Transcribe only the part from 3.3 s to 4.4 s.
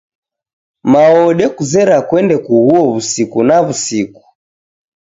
na wusiku